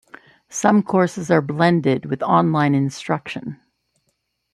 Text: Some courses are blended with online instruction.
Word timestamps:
Some 0.49 0.81
courses 0.81 1.29
are 1.29 1.43
blended 1.43 2.07
with 2.07 2.23
online 2.23 2.73
instruction. 2.73 3.59